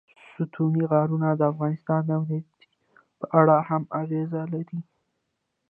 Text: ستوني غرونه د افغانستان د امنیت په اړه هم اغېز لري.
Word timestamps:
ستوني 0.35 0.83
غرونه 0.91 1.29
د 1.35 1.41
افغانستان 1.51 1.99
د 2.05 2.09
امنیت 2.19 2.47
په 3.19 3.25
اړه 3.39 3.55
هم 3.67 3.83
اغېز 4.01 4.31
لري. 4.53 4.79